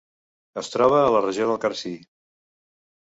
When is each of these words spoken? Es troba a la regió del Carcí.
Es 0.61 0.69
troba 0.75 1.01
a 1.01 1.11
la 1.15 1.21
regió 1.25 1.49
del 1.49 1.59
Carcí. 1.65 1.91